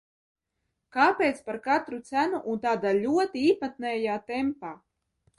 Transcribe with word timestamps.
Kāpēc 0.95 1.41
par 1.49 1.59
katru 1.67 1.99
cenu 2.07 2.39
un 2.53 2.61
tādā 2.63 2.93
ļoti 3.01 3.43
īpatnējā 3.49 4.15
tempā? 4.31 4.73